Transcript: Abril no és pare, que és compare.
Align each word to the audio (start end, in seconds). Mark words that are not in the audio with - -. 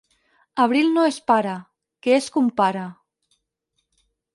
Abril 0.65 0.89
no 0.95 1.03
és 1.11 1.21
pare, 1.33 1.53
que 2.07 2.19
és 2.19 2.33
compare. 2.39 2.91